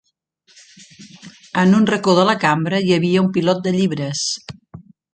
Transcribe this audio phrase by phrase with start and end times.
[1.65, 4.27] En un racó de la cambra hi havia un pilot de llibres.